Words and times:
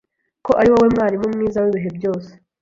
ko 0.45 0.51
ari 0.59 0.69
wowe 0.73 0.87
mwarimu 0.93 1.27
mwiza 1.35 1.59
w’ibihe 1.63 1.89
byose 1.97 2.31